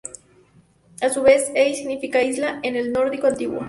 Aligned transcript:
A 0.99 1.09
su 1.11 1.21
vez 1.21 1.51
"ey" 1.53 1.75
significa 1.75 2.23
'isla' 2.23 2.59
en 2.63 2.75
el 2.75 2.91
nórdico 2.91 3.27
antiguo. 3.27 3.59